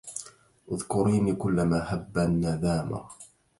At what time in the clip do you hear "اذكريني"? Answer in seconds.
0.71-1.35